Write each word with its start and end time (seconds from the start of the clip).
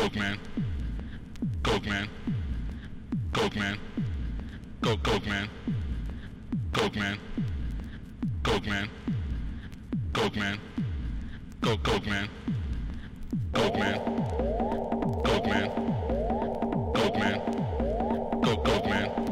Coke 0.00 0.16
man. 0.16 0.38
Coke 1.62 1.86
man. 1.86 2.08
Coke 3.34 3.54
man. 3.54 3.76
Coke 4.80 5.02
Coke 5.02 5.26
man. 5.26 5.48
Coke 6.72 6.96
man. 6.96 7.18
Coke 8.42 8.66
man. 8.66 8.88
Coke 10.14 10.36
man. 10.36 10.58
Coke 11.60 11.82
Coke 11.82 12.06
man. 12.06 12.28
Coke 13.52 13.78
man. 13.78 14.00
Coke 15.22 15.46
man. 15.46 15.70
Coke 16.94 17.18
man. 17.18 17.40
Coke 18.42 18.64
Coke 18.64 18.88
man. 18.88 19.29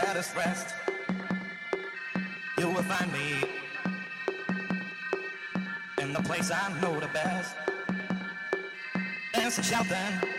saddest 0.00 0.36
rest, 0.36 0.74
you 2.58 2.68
will 2.68 2.82
find 2.82 3.10
me 3.10 3.44
in 6.02 6.12
the 6.12 6.20
place 6.22 6.50
I 6.50 6.78
know 6.82 7.00
the 7.00 7.08
best. 7.08 7.56
Dancing, 9.32 9.64
shouting. 9.64 10.35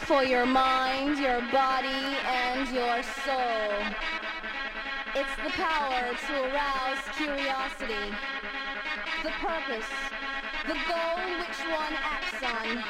For 0.00 0.24
your 0.24 0.46
mind, 0.46 1.16
your 1.16 1.40
body, 1.52 2.02
and 2.26 2.68
your 2.74 3.02
soul. 3.22 3.70
It's 5.14 5.36
the 5.44 5.50
power 5.50 6.10
to 6.26 6.32
arouse 6.50 6.98
curiosity, 7.14 8.10
the 9.22 9.30
purpose, 9.38 9.86
the 10.66 10.74
goal 10.90 11.22
which 11.38 11.60
one 11.70 11.94
acts 12.02 12.42
on. 12.42 12.82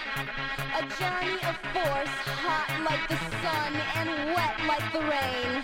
A 0.72 0.82
journey 0.96 1.36
of 1.44 1.56
force, 1.76 2.16
hot 2.40 2.72
like 2.88 3.06
the 3.08 3.18
sun 3.44 3.74
and 3.96 4.34
wet 4.34 4.56
like 4.66 4.90
the 4.94 5.04
rain. 5.04 5.62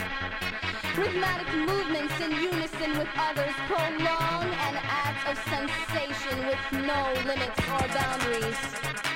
Rhythmic 0.98 1.48
movements 1.66 2.20
in 2.20 2.32
unison 2.32 2.98
with 2.98 3.08
others 3.16 3.54
prolong 3.68 4.44
an 4.68 4.76
act 4.84 5.26
of 5.30 5.38
sensation 5.48 6.46
with 6.46 6.84
no 6.84 7.14
limits 7.24 7.58
or 7.72 7.88
boundaries. 7.88 9.15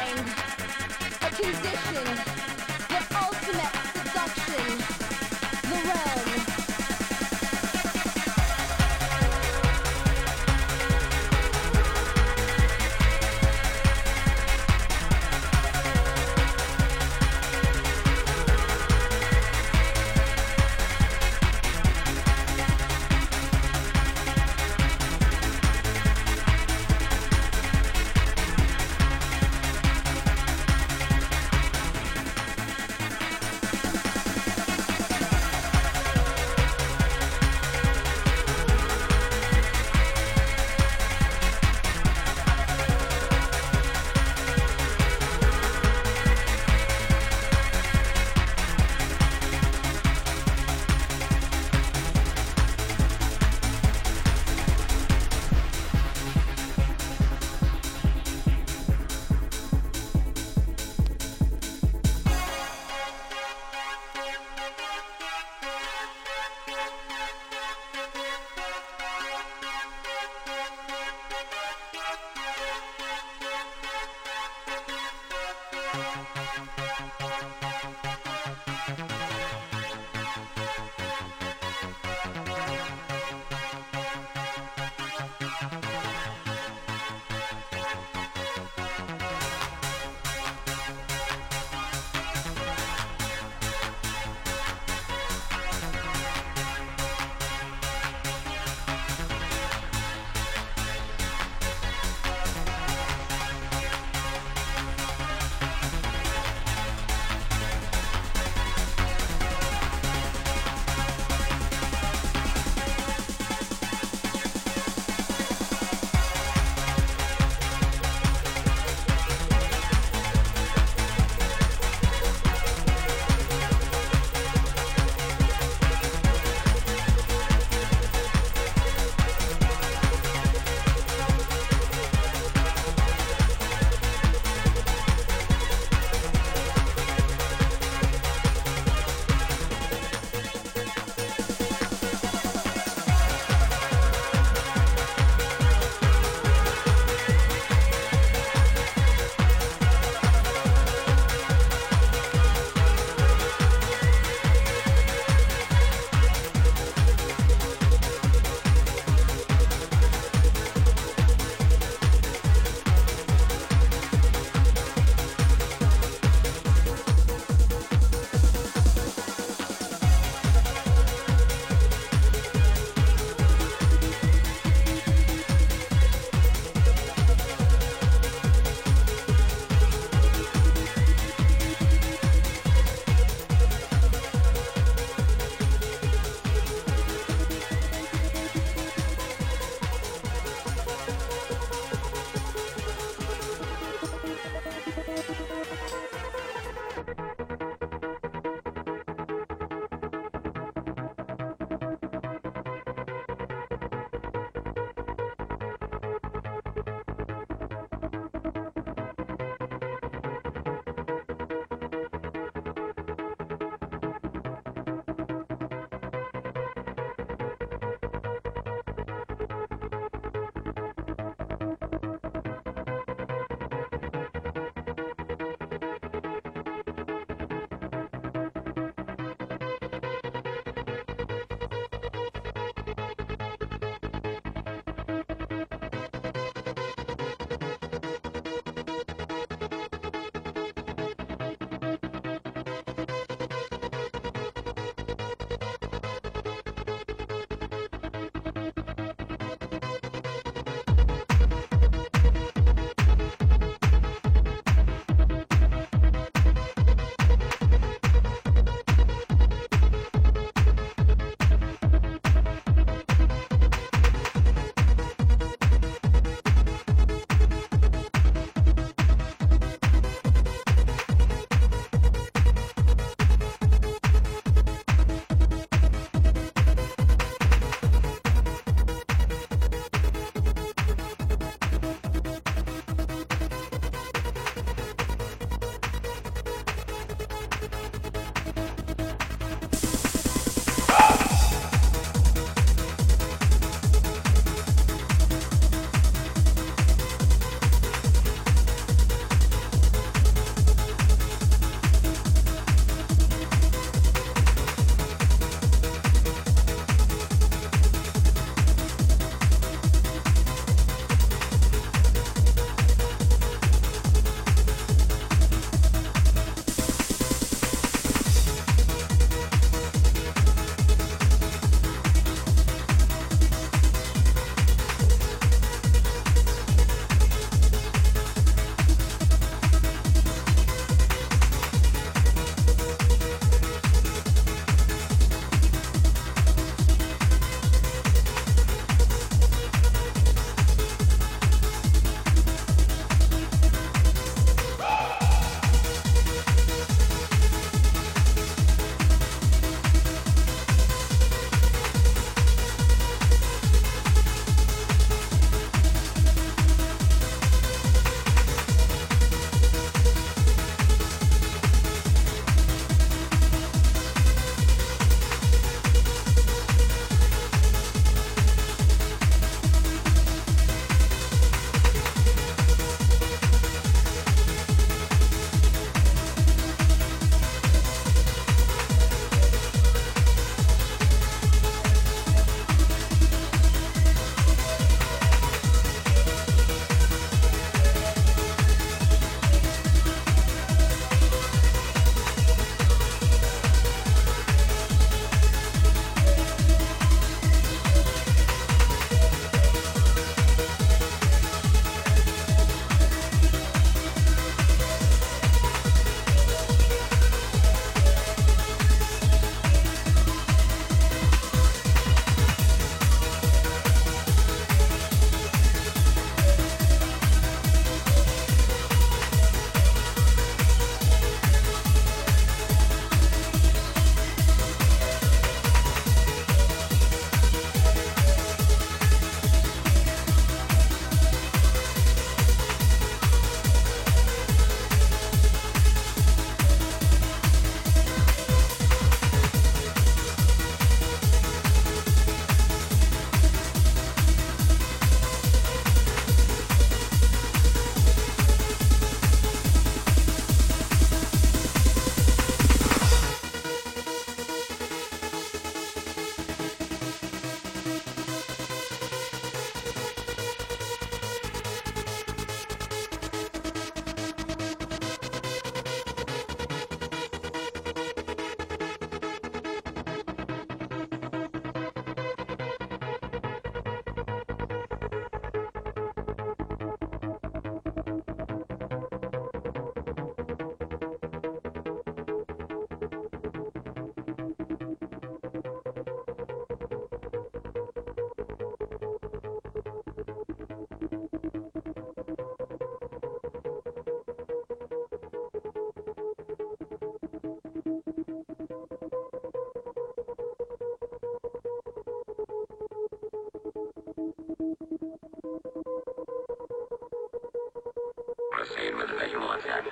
with 509.01 509.09
the 509.09 509.17
visual 509.17 509.51
effect. 509.53 509.90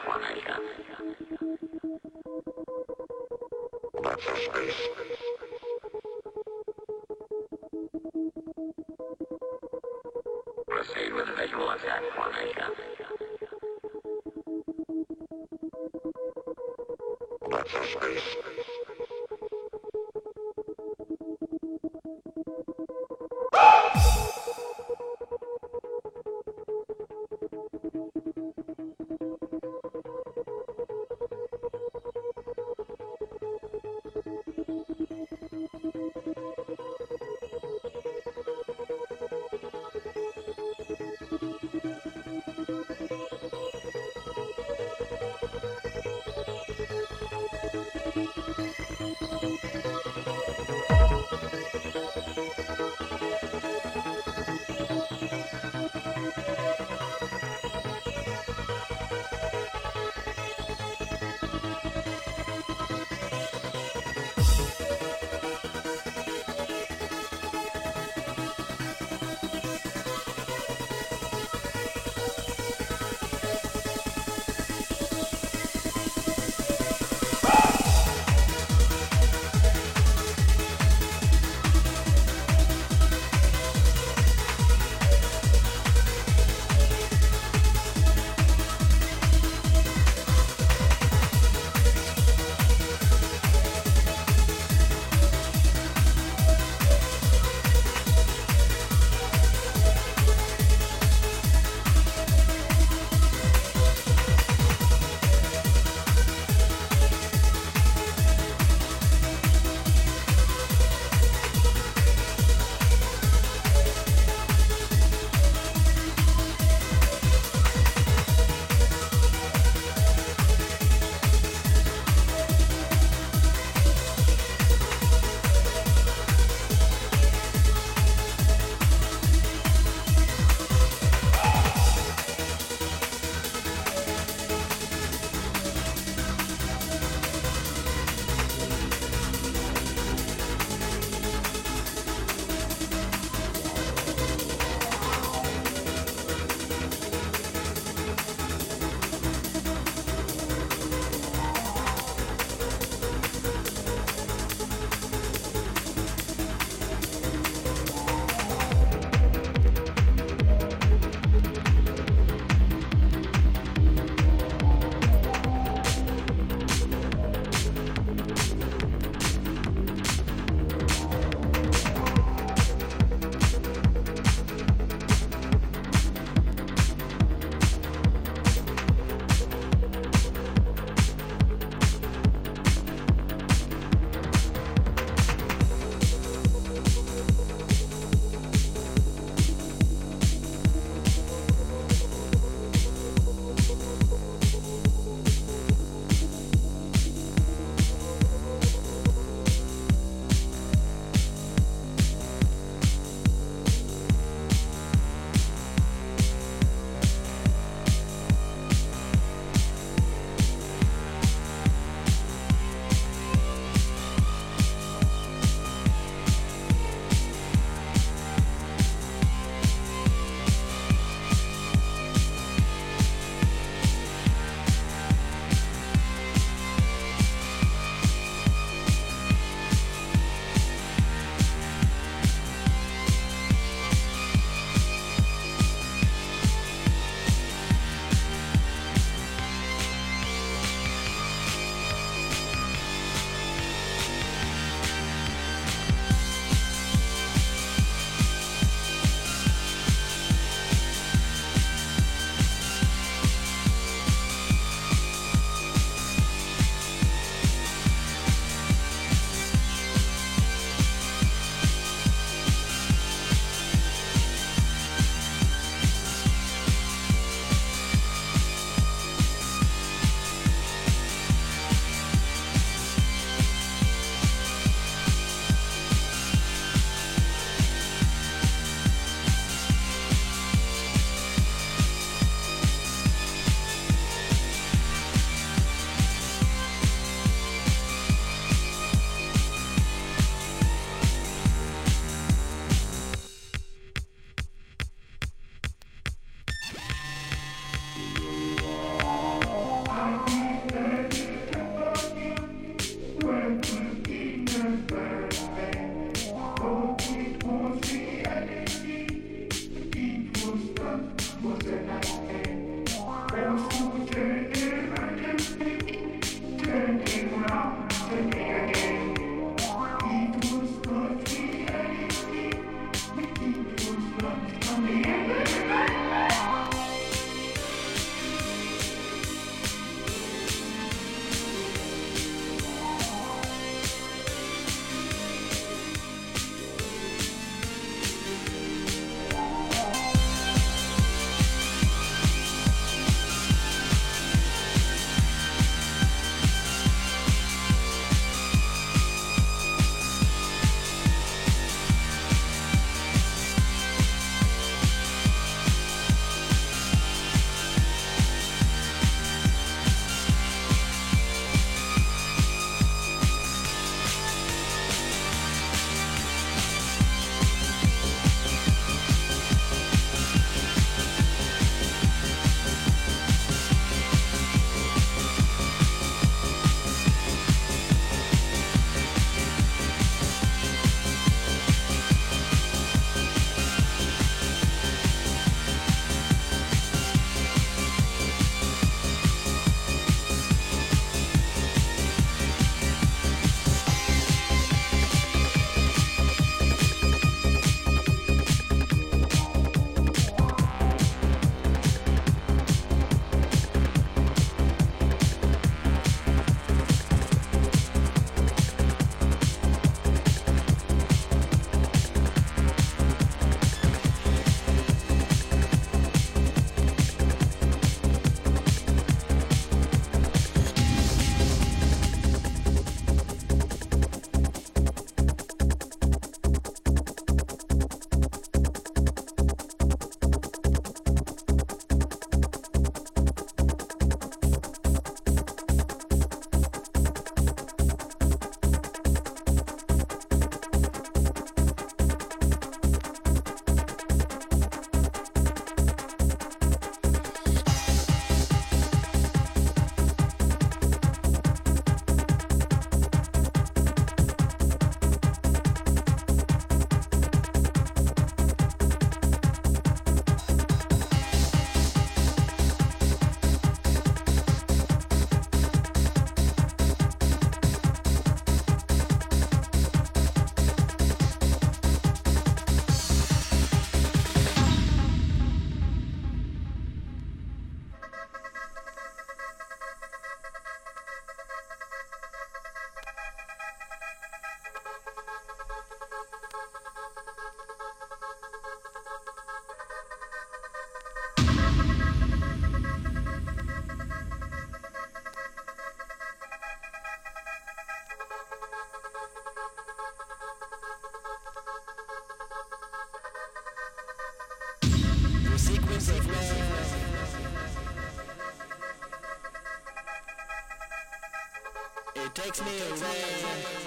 takes 512.39 512.61
me 512.63 512.71
away. 512.79 513.78